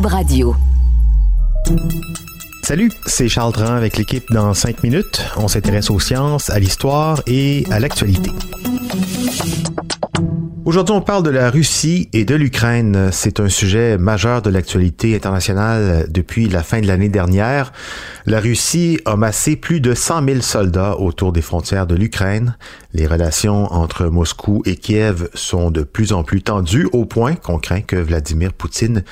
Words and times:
Radio. 0.00 0.56
Salut, 2.62 2.90
c'est 3.04 3.28
Charles 3.28 3.52
Dran 3.52 3.74
avec 3.74 3.98
l'équipe 3.98 4.24
dans 4.32 4.54
5 4.54 4.82
minutes. 4.82 5.22
On 5.36 5.48
s'intéresse 5.48 5.90
aux 5.90 6.00
sciences, 6.00 6.48
à 6.48 6.58
l'histoire 6.58 7.20
et 7.26 7.66
à 7.70 7.78
l'actualité. 7.78 8.30
Aujourd'hui, 10.64 10.94
on 10.94 11.00
parle 11.00 11.24
de 11.24 11.30
la 11.30 11.50
Russie 11.50 12.08
et 12.12 12.24
de 12.24 12.34
l'Ukraine. 12.34 13.10
C'est 13.12 13.40
un 13.40 13.48
sujet 13.48 13.98
majeur 13.98 14.40
de 14.42 14.48
l'actualité 14.48 15.14
internationale 15.14 16.06
depuis 16.08 16.48
la 16.48 16.62
fin 16.62 16.80
de 16.80 16.86
l'année 16.86 17.08
dernière. 17.08 17.72
La 18.26 18.38
Russie 18.38 19.00
a 19.04 19.16
massé 19.16 19.56
plus 19.56 19.80
de 19.80 19.92
100 19.92 20.24
000 20.24 20.40
soldats 20.40 20.96
autour 20.98 21.32
des 21.32 21.42
frontières 21.42 21.88
de 21.88 21.96
l'Ukraine. 21.96 22.56
Les 22.94 23.08
relations 23.08 23.72
entre 23.72 24.06
Moscou 24.06 24.62
et 24.64 24.76
Kiev 24.76 25.28
sont 25.34 25.72
de 25.72 25.82
plus 25.82 26.12
en 26.12 26.22
plus 26.22 26.42
tendues 26.42 26.88
au 26.92 27.06
point 27.06 27.34
qu'on 27.34 27.58
craint 27.58 27.80
que 27.80 27.96
Vladimir 27.96 28.52
Poutine 28.52 29.02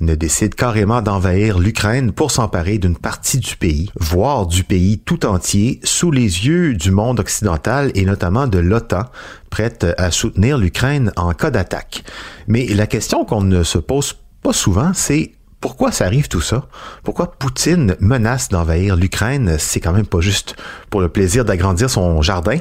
ne 0.00 0.14
décide 0.14 0.54
carrément 0.54 1.02
d'envahir 1.02 1.58
l'Ukraine 1.58 2.12
pour 2.12 2.30
s'emparer 2.30 2.78
d'une 2.78 2.96
partie 2.96 3.38
du 3.38 3.56
pays, 3.56 3.90
voire 3.98 4.46
du 4.46 4.64
pays 4.64 4.98
tout 4.98 5.26
entier, 5.26 5.80
sous 5.84 6.10
les 6.10 6.46
yeux 6.46 6.74
du 6.74 6.90
monde 6.90 7.20
occidental 7.20 7.90
et 7.94 8.04
notamment 8.04 8.46
de 8.46 8.58
l'OTAN, 8.58 9.04
prête 9.50 9.86
à 9.98 10.10
soutenir 10.10 10.58
l'Ukraine 10.58 11.12
en 11.16 11.32
cas 11.32 11.50
d'attaque. 11.50 12.04
Mais 12.46 12.66
la 12.66 12.86
question 12.86 13.24
qu'on 13.24 13.42
ne 13.42 13.62
se 13.62 13.78
pose 13.78 14.16
pas 14.42 14.52
souvent, 14.52 14.92
c'est 14.94 15.32
pourquoi 15.60 15.90
ça 15.90 16.04
arrive 16.04 16.28
tout 16.28 16.40
ça? 16.40 16.68
Pourquoi 17.02 17.32
Poutine 17.32 17.96
menace 17.98 18.48
d'envahir 18.48 18.94
l'Ukraine? 18.94 19.56
C'est 19.58 19.80
quand 19.80 19.92
même 19.92 20.06
pas 20.06 20.20
juste 20.20 20.54
pour 20.88 21.00
le 21.00 21.08
plaisir 21.08 21.44
d'agrandir 21.44 21.90
son 21.90 22.22
jardin. 22.22 22.58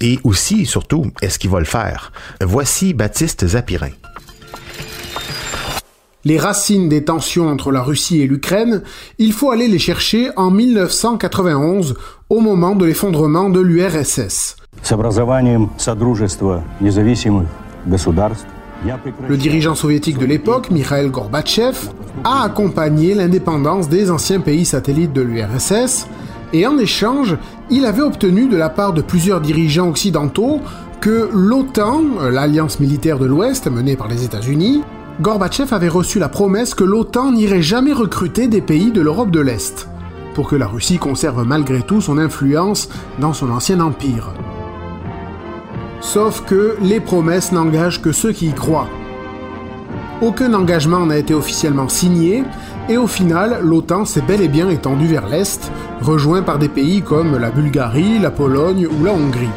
Et 0.00 0.18
aussi, 0.24 0.66
surtout, 0.66 1.12
est-ce 1.22 1.38
qu'il 1.38 1.50
va 1.50 1.60
le 1.60 1.64
faire? 1.64 2.10
Voici 2.40 2.94
Baptiste 2.94 3.46
Zapirin. 3.46 3.90
Les 6.24 6.38
racines 6.38 6.88
des 6.88 7.04
tensions 7.04 7.48
entre 7.48 7.72
la 7.72 7.82
Russie 7.82 8.20
et 8.20 8.26
l'Ukraine, 8.26 8.82
il 9.18 9.32
faut 9.32 9.50
aller 9.50 9.66
les 9.66 9.80
chercher 9.80 10.30
en 10.36 10.50
1991, 10.52 11.96
au 12.30 12.40
moment 12.40 12.76
de 12.76 12.84
l'effondrement 12.84 13.50
de 13.50 13.60
l'URSS. 13.60 14.56
Le 19.28 19.36
dirigeant 19.36 19.74
soviétique 19.74 20.18
de 20.18 20.26
l'époque, 20.26 20.70
Mikhail 20.70 21.10
Gorbatchev, 21.10 21.90
a 22.24 22.44
accompagné 22.44 23.14
l'indépendance 23.14 23.88
des 23.88 24.10
anciens 24.10 24.40
pays 24.40 24.64
satellites 24.64 25.12
de 25.12 25.22
l'URSS 25.22 26.06
et 26.52 26.66
en 26.66 26.78
échange, 26.78 27.36
il 27.70 27.86
avait 27.86 28.02
obtenu 28.02 28.48
de 28.48 28.56
la 28.56 28.68
part 28.68 28.92
de 28.92 29.02
plusieurs 29.02 29.40
dirigeants 29.40 29.88
occidentaux 29.88 30.60
que 31.00 31.28
l'OTAN, 31.32 32.02
l'alliance 32.30 32.78
militaire 32.78 33.18
de 33.18 33.26
l'Ouest 33.26 33.68
menée 33.68 33.96
par 33.96 34.06
les 34.08 34.24
États-Unis, 34.24 34.82
Gorbatchev 35.20 35.74
avait 35.74 35.88
reçu 35.88 36.18
la 36.18 36.28
promesse 36.28 36.74
que 36.74 36.84
l'OTAN 36.84 37.32
n'irait 37.32 37.62
jamais 37.62 37.92
recruter 37.92 38.48
des 38.48 38.62
pays 38.62 38.90
de 38.90 39.02
l'Europe 39.02 39.30
de 39.30 39.40
l'Est, 39.40 39.88
pour 40.34 40.48
que 40.48 40.56
la 40.56 40.66
Russie 40.66 40.98
conserve 40.98 41.44
malgré 41.46 41.82
tout 41.82 42.00
son 42.00 42.16
influence 42.18 42.88
dans 43.20 43.34
son 43.34 43.50
ancien 43.50 43.80
empire. 43.80 44.32
Sauf 46.00 46.42
que 46.46 46.76
les 46.80 46.98
promesses 46.98 47.52
n'engagent 47.52 48.00
que 48.00 48.10
ceux 48.10 48.32
qui 48.32 48.48
y 48.48 48.52
croient. 48.52 48.88
Aucun 50.22 50.54
engagement 50.54 51.04
n'a 51.04 51.18
été 51.18 51.34
officiellement 51.34 51.88
signé, 51.88 52.42
et 52.88 52.96
au 52.96 53.06
final, 53.06 53.60
l'OTAN 53.62 54.06
s'est 54.06 54.22
bel 54.22 54.40
et 54.40 54.48
bien 54.48 54.70
étendue 54.70 55.06
vers 55.06 55.28
l'Est, 55.28 55.70
rejoint 56.00 56.42
par 56.42 56.58
des 56.58 56.68
pays 56.68 57.02
comme 57.02 57.36
la 57.38 57.50
Bulgarie, 57.50 58.18
la 58.18 58.30
Pologne 58.30 58.86
ou 58.86 59.04
la 59.04 59.12
Hongrie. 59.12 59.48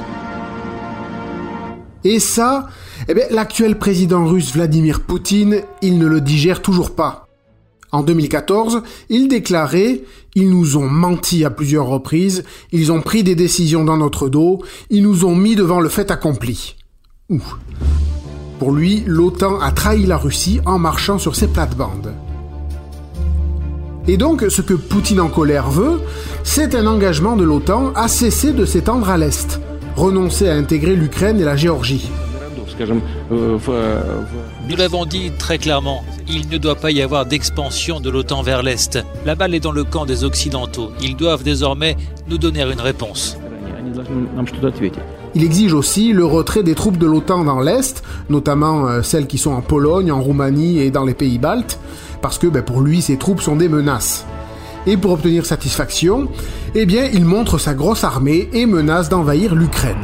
Et 2.06 2.20
ça, 2.20 2.68
eh 3.10 3.16
l'actuel 3.32 3.80
président 3.80 4.26
russe 4.26 4.54
Vladimir 4.54 5.02
Poutine, 5.02 5.64
il 5.82 5.98
ne 5.98 6.06
le 6.06 6.22
digère 6.22 6.62
toujours 6.62 6.94
pas. 6.94 7.28
En 7.92 8.04
2014, 8.04 8.84
il 9.10 9.28
déclarait 9.28 10.04
Ils 10.36 10.52
nous 10.52 10.78
ont 10.78 10.88
menti 10.88 11.44
à 11.44 11.50
plusieurs 11.50 11.88
reprises, 11.88 12.44
ils 12.72 12.92
ont 12.92 13.02
pris 13.02 13.24
des 13.24 13.34
décisions 13.34 13.84
dans 13.84 13.98
notre 13.98 14.30
dos, 14.30 14.62
ils 14.92 15.02
nous 15.02 15.26
ont 15.26 15.36
mis 15.36 15.56
devant 15.56 15.80
le 15.80 15.90
fait 15.90 16.12
accompli. 16.12 16.76
Ouh. 17.32 17.42
Pour 18.60 18.72
lui, 18.72 19.04
l'OTAN 19.08 19.60
a 19.60 19.72
trahi 19.72 20.06
la 20.06 20.18
Russie 20.18 20.60
en 20.68 20.78
marchant 20.78 21.18
sur 21.18 21.36
ses 21.36 21.48
plates-bandes. 21.48 22.14
Et 24.08 24.18
donc, 24.18 24.46
ce 24.48 24.62
que 24.62 24.76
Poutine 24.76 25.22
en 25.22 25.30
colère 25.30 25.72
veut, 25.72 26.02
c'est 26.44 26.76
un 26.76 26.86
engagement 26.86 27.36
de 27.36 27.44
l'OTAN 27.44 27.94
à 27.96 28.08
cesser 28.08 28.54
de 28.54 28.66
s'étendre 28.66 29.10
à 29.10 29.18
l'Est, 29.18 29.60
renoncer 29.96 30.50
à 30.50 30.56
intégrer 30.56 30.96
l'Ukraine 30.96 31.40
et 31.40 31.46
la 31.46 31.56
Géorgie. 31.56 32.10
Nous 34.70 34.76
l'avons 34.76 35.06
dit 35.06 35.32
très 35.38 35.58
clairement, 35.58 36.04
il 36.28 36.50
ne 36.50 36.58
doit 36.58 36.76
pas 36.76 36.92
y 36.92 37.02
avoir 37.02 37.26
d'expansion 37.26 38.00
de 38.00 38.10
l'OTAN 38.10 38.42
vers 38.42 38.64
l'Est. 38.64 39.00
La 39.26 39.36
balle 39.36 39.56
est 39.56 39.60
dans 39.60 39.72
le 39.72 39.84
camp 39.84 40.06
des 40.06 40.24
Occidentaux. 40.24 40.92
Ils 41.02 41.16
doivent 41.16 41.44
désormais 41.44 41.96
nous 42.28 42.38
donner 42.38 42.64
une 42.64 42.82
réponse. 42.82 43.38
Il 45.36 45.44
exige 45.44 45.74
aussi 45.74 46.12
le 46.12 46.26
retrait 46.26 46.64
des 46.64 46.76
troupes 46.76 46.98
de 46.98 47.06
l'OTAN 47.06 47.44
dans 47.44 47.62
l'Est, 47.62 48.04
notamment 48.30 48.88
euh, 48.88 49.02
celles 49.02 49.28
qui 49.28 49.38
sont 49.38 49.52
en 49.52 49.62
Pologne, 49.62 50.12
en 50.12 50.22
Roumanie 50.22 50.80
et 50.80 50.92
dans 50.92 51.06
les 51.06 51.14
pays 51.14 51.38
baltes, 51.38 51.80
parce 52.22 52.38
que 52.38 52.48
ben, 52.48 52.64
pour 52.64 52.82
lui, 52.82 53.02
ces 53.02 53.18
troupes 53.18 53.42
sont 53.42 53.56
des 53.56 53.70
menaces. 53.70 54.26
Et 54.88 54.98
pour 54.98 55.12
obtenir 55.12 55.46
satisfaction, 55.46 56.30
eh 56.76 56.86
bien, 56.86 57.10
il 57.12 57.26
montre 57.26 57.58
sa 57.58 57.74
grosse 57.74 58.04
armée 58.04 58.50
et 58.54 58.66
menace 58.66 59.10
d'envahir 59.10 59.56
l'Ukraine. 59.56 59.96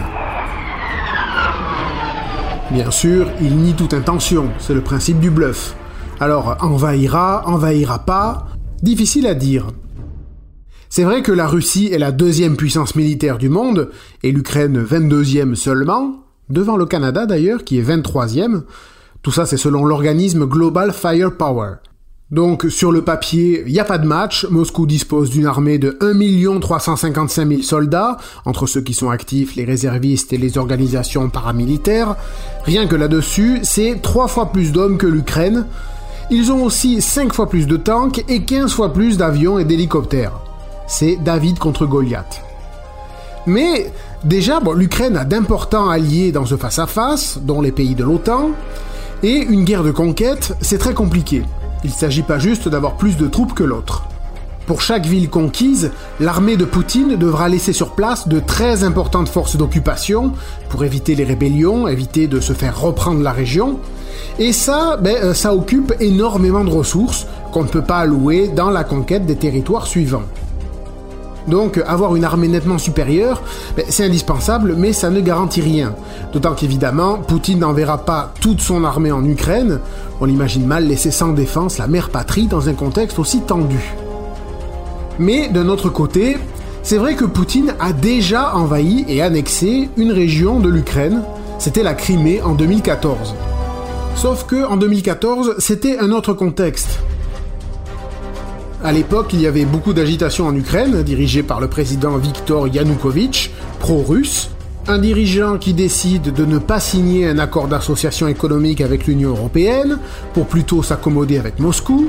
Bien 2.72 2.90
sûr, 2.90 3.28
il 3.42 3.58
nie 3.58 3.74
toute 3.74 3.94
intention, 3.94 4.50
c'est 4.59 4.74
le 4.74 4.81
principe 4.81 5.19
du 5.19 5.30
bluff. 5.30 5.75
Alors, 6.19 6.58
envahira, 6.62 7.44
envahira 7.46 8.00
pas, 8.00 8.47
difficile 8.81 9.28
à 9.28 9.34
dire. 9.34 9.68
C'est 10.90 11.03
vrai 11.03 11.22
que 11.22 11.31
la 11.31 11.48
Russie 11.48 11.90
est 11.92 12.00
la 12.00 12.12
deuxième 12.12 12.58
puissance 12.58 12.96
militaire 12.96 13.38
du 13.38 13.50
monde, 13.50 13.90
et 14.24 14.31
l'Ukraine 14.31 14.84
22e 14.84 15.56
seulement, 15.56 16.24
devant 16.50 16.78
le 16.78 16.86
Canada 16.86 17.25
d'ailleurs, 17.25 17.63
qui 17.63 17.78
est 17.78 17.84
23e. 17.84 18.63
Tout 19.22 19.31
ça, 19.31 19.46
c'est 19.46 19.58
selon 19.58 19.86
l'organisme 19.86 20.46
Global 20.46 20.92
Firepower. 20.92 21.75
Donc 22.31 22.68
sur 22.69 22.94
le 22.94 23.02
papier, 23.02 23.64
il 23.68 23.74
n'y 23.74 23.80
a 23.80 23.86
pas 23.86 23.97
de 23.97 24.08
match. 24.08 24.47
Moscou 24.50 24.86
dispose 24.86 25.30
d'une 25.30 25.46
armée 25.46 25.78
de 25.78 25.97
1 26.00 26.59
355 26.59 27.47
000 27.47 27.62
soldats, 27.62 28.18
entre 28.46 28.68
ceux 28.68 28.80
qui 28.80 28.94
sont 28.94 29.09
actifs, 29.09 29.58
les 29.58 29.66
réservistes 29.66 30.31
et 30.31 30.38
les 30.38 30.58
organisations 30.58 31.30
paramilitaires. 31.30 32.16
Rien 32.64 32.88
que 32.88 32.96
là-dessus, 32.96 33.59
c'est 33.64 34.02
3 34.02 34.30
fois 34.30 34.53
plus 34.53 34.72
d'hommes 34.72 34.97
que 34.97 35.08
l'Ukraine. 35.08 35.66
Ils 36.30 36.53
ont 36.53 36.64
aussi 36.64 37.02
5 37.02 37.34
fois 37.34 37.50
plus 37.50 37.68
de 37.68 37.75
tanks 37.75 38.24
et 38.30 38.44
15 38.44 38.72
fois 38.72 38.94
plus 38.94 39.18
d'avions 39.18 39.59
et 39.59 39.66
d'hélicoptères. 39.66 40.40
C'est 40.88 41.18
David 41.18 41.59
contre 41.59 41.86
Goliath. 41.86 42.42
Mais 43.46 43.92
déjà, 44.24 44.62
l'Ukraine 44.74 45.18
a 45.18 45.25
d'importants 45.25 45.90
alliés 45.90 46.31
dans 46.31 46.46
ce 46.46 46.56
face-à-face, 46.56 47.38
-face, 47.38 47.46
dont 47.46 47.59
les 47.59 47.74
pays 47.74 47.96
de 47.96 48.06
l'OTAN, 48.06 48.52
et 49.22 49.38
une 49.38 49.66
guerre 49.66 49.84
de 49.84 49.92
conquête, 49.92 50.56
c'est 50.62 50.78
très 50.78 50.94
compliqué. 50.94 51.44
Il 51.83 51.89
ne 51.89 51.95
s'agit 51.95 52.22
pas 52.22 52.39
juste 52.39 52.68
d'avoir 52.68 52.94
plus 52.94 53.18
de 53.18 53.28
troupes 53.28 53.54
que 53.54 53.63
l'autre. 53.63 54.04
Pour 54.68 54.81
chaque 54.81 55.06
ville 55.06 55.30
conquise, 55.30 55.92
l'armée 56.19 56.56
de 56.56 56.66
Poutine 56.66 57.16
devra 57.16 57.50
laisser 57.50 57.74
sur 57.74 57.92
place 57.92 58.28
de 58.28 58.39
très 58.39 58.83
importantes 58.83 59.28
forces 59.28 59.57
d'occupation 59.57 60.33
pour 60.69 60.83
éviter 60.86 61.16
les 61.16 61.24
rébellions, 61.24 61.88
éviter 61.88 62.28
de 62.28 62.39
se 62.39 62.54
faire 62.54 62.80
reprendre 62.80 63.22
la 63.22 63.31
région. 63.31 63.80
Et 64.39 64.54
ça, 64.54 64.98
ben, 64.98 65.16
euh, 65.16 65.33
ça 65.33 65.56
occupe 65.56 65.94
énormément 66.00 66.63
de 66.63 66.69
ressources 66.69 67.28
qu'on 67.51 67.63
ne 67.63 67.69
peut 67.69 67.81
pas 67.81 67.98
allouer 67.98 68.48
dans 68.48 68.69
la 68.69 68.84
conquête 68.84 69.25
des 69.25 69.36
territoires 69.36 69.88
suivants. 69.88 70.24
Donc 71.47 71.81
avoir 71.85 72.15
une 72.15 72.23
armée 72.23 72.47
nettement 72.47 72.77
supérieure, 72.77 73.41
ben, 73.75 73.85
c'est 73.89 74.05
indispensable, 74.05 74.75
mais 74.77 74.93
ça 74.93 75.09
ne 75.09 75.19
garantit 75.19 75.61
rien. 75.61 75.93
D'autant 76.33 76.53
qu'évidemment, 76.53 77.17
Poutine 77.17 77.59
n'enverra 77.59 77.99
pas 77.99 78.33
toute 78.39 78.61
son 78.61 78.83
armée 78.83 79.11
en 79.11 79.23
Ukraine. 79.25 79.79
On 80.19 80.27
imagine 80.27 80.65
mal 80.65 80.88
laisser 80.88 81.11
sans 81.11 81.33
défense 81.33 81.77
la 81.77 81.88
mère 81.88 82.09
patrie 82.09 82.47
dans 82.47 82.69
un 82.69 82.73
contexte 82.73 83.19
aussi 83.19 83.41
tendu. 83.41 83.93
Mais 85.19 85.49
d'un 85.49 85.67
autre 85.67 85.89
côté, 85.89 86.38
c'est 86.83 86.97
vrai 86.97 87.15
que 87.15 87.25
Poutine 87.25 87.73
a 87.79 87.93
déjà 87.93 88.55
envahi 88.55 89.05
et 89.07 89.21
annexé 89.21 89.89
une 89.97 90.11
région 90.11 90.59
de 90.59 90.69
l'Ukraine, 90.69 91.21
c'était 91.59 91.83
la 91.83 91.93
Crimée 91.93 92.41
en 92.41 92.53
2014. 92.53 93.35
Sauf 94.15 94.45
que 94.45 94.65
en 94.65 94.77
2014, 94.77 95.55
c'était 95.59 95.99
un 95.99 96.11
autre 96.11 96.33
contexte. 96.33 96.99
À 98.83 98.92
l'époque, 98.92 99.28
il 99.33 99.42
y 99.42 99.45
avait 99.45 99.66
beaucoup 99.66 99.94
d'agitation 99.94 100.48
en 100.48 100.56
Ukraine, 100.56 101.04
dirigée 101.04 101.44
par 101.44 101.60
le 101.60 101.68
président 101.68 102.18
Viktor 102.18 102.68
Yanukovych, 102.68 103.51
pro-russe, 103.80 104.50
un 104.88 104.98
dirigeant 104.98 105.60
qui 105.60 105.74
décide 105.74 106.33
de 106.33 106.45
ne 106.45 106.57
pas 106.57 106.80
signer 106.80 107.28
un 107.28 107.38
accord 107.38 107.68
d'association 107.68 108.28
économique 108.28 108.81
avec 108.81 109.06
l'Union 109.06 109.30
européenne, 109.30 110.00
pour 110.33 110.48
plutôt 110.48 110.81
s'accommoder 110.81 111.38
avec 111.38 111.60
Moscou, 111.60 112.07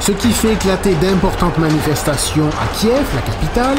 ce 0.00 0.12
qui 0.12 0.30
fait 0.30 0.54
éclater 0.54 0.94
d'importantes 1.02 1.58
manifestations 1.58 2.48
à 2.48 2.74
Kiev, 2.78 3.04
la 3.14 3.20
capitale, 3.20 3.78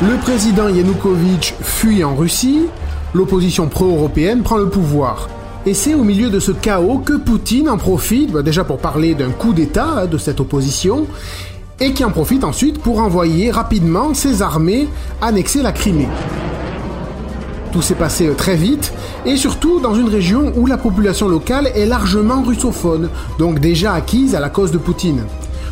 le 0.00 0.16
président 0.18 0.68
Yanukovych 0.68 1.56
fuit 1.60 2.04
en 2.04 2.14
Russie, 2.14 2.66
l'opposition 3.14 3.66
pro-européenne 3.66 4.44
prend 4.44 4.58
le 4.58 4.68
pouvoir. 4.68 5.28
Et 5.66 5.74
c'est 5.74 5.94
au 5.94 6.04
milieu 6.04 6.30
de 6.30 6.38
ce 6.38 6.52
chaos 6.52 6.98
que 6.98 7.14
Poutine 7.14 7.68
en 7.70 7.78
profite, 7.78 8.30
bah, 8.30 8.42
déjà 8.42 8.64
pour 8.64 8.78
parler 8.78 9.14
d'un 9.14 9.30
coup 9.30 9.54
d'État 9.54 10.02
hein, 10.02 10.06
de 10.06 10.18
cette 10.18 10.38
opposition, 10.38 11.06
et 11.80 11.92
qui 11.92 12.04
en 12.04 12.10
profite 12.10 12.44
ensuite 12.44 12.78
pour 12.78 13.00
envoyer 13.00 13.50
rapidement 13.50 14.14
ses 14.14 14.42
armées 14.42 14.88
annexer 15.20 15.62
la 15.62 15.72
Crimée. 15.72 16.08
Tout 17.72 17.82
s'est 17.82 17.96
passé 17.96 18.28
euh, 18.28 18.34
très 18.34 18.54
vite, 18.54 18.92
et 19.26 19.36
surtout 19.36 19.80
dans 19.80 19.94
une 19.94 20.08
région 20.08 20.52
où 20.56 20.66
la 20.66 20.78
population 20.78 21.28
locale 21.28 21.66
est 21.74 21.86
largement 21.86 22.42
russophone, 22.42 23.08
donc 23.38 23.58
déjà 23.58 23.94
acquise 23.94 24.34
à 24.34 24.40
la 24.40 24.48
cause 24.48 24.70
de 24.70 24.78
Poutine. 24.78 25.24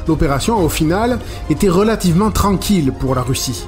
L'opération 0.08 0.58
au 0.58 0.68
final 0.68 1.20
été 1.48 1.68
relativement 1.68 2.32
tranquille 2.32 2.92
pour 2.98 3.14
la 3.14 3.22
Russie. 3.22 3.66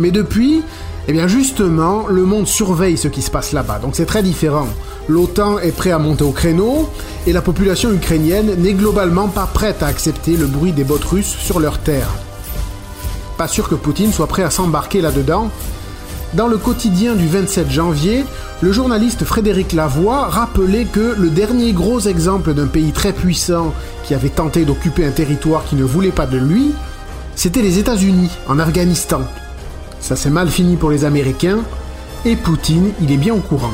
Mais 0.00 0.10
depuis, 0.10 0.62
eh 1.08 1.12
bien 1.12 1.28
justement, 1.28 2.06
le 2.08 2.24
monde 2.24 2.46
surveille 2.46 2.96
ce 2.96 3.08
qui 3.08 3.22
se 3.22 3.30
passe 3.30 3.52
là-bas, 3.52 3.78
donc 3.78 3.94
c'est 3.94 4.06
très 4.06 4.22
différent. 4.22 4.66
L'OTAN 5.08 5.58
est 5.58 5.70
prêt 5.70 5.92
à 5.92 5.98
monter 5.98 6.24
au 6.24 6.32
créneau, 6.32 6.88
et 7.26 7.32
la 7.32 7.42
population 7.42 7.92
ukrainienne 7.92 8.54
n'est 8.58 8.74
globalement 8.74 9.28
pas 9.28 9.46
prête 9.46 9.82
à 9.82 9.86
accepter 9.86 10.36
le 10.36 10.46
bruit 10.46 10.72
des 10.72 10.84
bottes 10.84 11.04
russes 11.04 11.36
sur 11.38 11.60
leur 11.60 11.78
terre. 11.78 12.08
Pas 13.38 13.48
sûr 13.48 13.68
que 13.68 13.74
Poutine 13.74 14.12
soit 14.12 14.26
prêt 14.26 14.42
à 14.42 14.50
s'embarquer 14.50 15.00
là-dedans, 15.00 15.50
dans 16.34 16.48
le 16.48 16.58
quotidien 16.58 17.14
du 17.14 17.28
27 17.28 17.70
janvier, 17.70 18.24
le 18.60 18.72
journaliste 18.72 19.24
Frédéric 19.24 19.72
Lavoie 19.72 20.26
rappelait 20.26 20.84
que 20.84 21.14
le 21.16 21.30
dernier 21.30 21.72
gros 21.72 22.00
exemple 22.00 22.52
d'un 22.52 22.66
pays 22.66 22.92
très 22.92 23.12
puissant 23.12 23.72
qui 24.04 24.12
avait 24.12 24.28
tenté 24.28 24.64
d'occuper 24.64 25.06
un 25.06 25.12
territoire 25.12 25.64
qui 25.64 25.76
ne 25.76 25.84
voulait 25.84 26.10
pas 26.10 26.26
de 26.26 26.36
lui, 26.36 26.72
c'était 27.36 27.62
les 27.62 27.78
États-Unis, 27.78 28.30
en 28.48 28.58
Afghanistan. 28.58 29.22
Ça 30.06 30.14
s'est 30.14 30.30
mal 30.30 30.48
fini 30.48 30.76
pour 30.76 30.92
les 30.92 31.04
Américains, 31.04 31.64
et 32.24 32.36
Poutine, 32.36 32.92
il 33.00 33.10
est 33.10 33.16
bien 33.16 33.34
au 33.34 33.40
courant. 33.40 33.72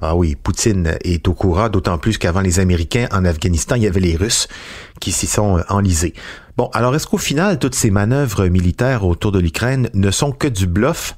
Ah 0.00 0.14
oui, 0.14 0.36
Poutine 0.40 0.94
est 1.02 1.26
au 1.26 1.34
courant, 1.34 1.68
d'autant 1.68 1.98
plus 1.98 2.16
qu'avant 2.16 2.42
les 2.42 2.60
Américains 2.60 3.08
en 3.10 3.24
Afghanistan, 3.24 3.74
il 3.74 3.82
y 3.82 3.88
avait 3.88 3.98
les 3.98 4.14
Russes 4.14 4.46
qui 5.00 5.10
s'y 5.10 5.26
sont 5.26 5.64
enlisés. 5.68 6.14
Bon, 6.56 6.70
alors 6.74 6.94
est-ce 6.94 7.08
qu'au 7.08 7.18
final, 7.18 7.58
toutes 7.58 7.74
ces 7.74 7.90
manœuvres 7.90 8.46
militaires 8.46 9.04
autour 9.04 9.32
de 9.32 9.40
l'Ukraine 9.40 9.90
ne 9.92 10.12
sont 10.12 10.30
que 10.30 10.46
du 10.46 10.68
bluff? 10.68 11.16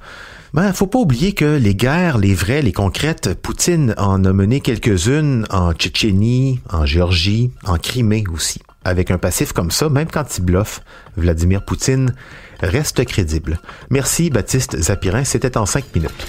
Ben, 0.55 0.73
faut 0.73 0.87
pas 0.87 1.01
oublier 1.01 1.35
que 1.35 1.59
les 1.59 1.75
guerres, 1.75 2.17
les 2.17 2.33
vraies, 2.33 2.63
les 2.63 2.73
concrètes, 2.73 3.35
Poutine 3.35 3.95
en 3.99 4.25
a 4.25 4.33
mené 4.33 4.61
quelques-unes 4.61 5.47
en 5.51 5.75
Tchétchénie, 5.75 6.61
en 6.73 6.87
Géorgie, 6.87 7.51
en 7.67 7.77
Crimée 7.77 8.25
aussi. 8.33 8.63
Avec 8.87 9.11
un 9.11 9.19
passif 9.19 9.53
comme 9.53 9.73
ça, 9.73 9.89
même 9.89 10.07
quand 10.07 10.39
il 10.39 10.45
bluffe, 10.45 10.81
Vladimir 11.17 11.65
Poutine 11.65 12.15
reste 12.61 13.05
crédible. 13.05 13.59
Merci 13.91 14.31
Baptiste 14.31 14.81
Zapirin, 14.81 15.25
c'était 15.25 15.59
en 15.59 15.67
cinq 15.67 15.93
minutes. 15.93 16.25